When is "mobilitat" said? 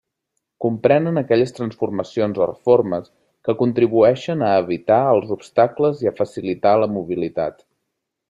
6.97-7.63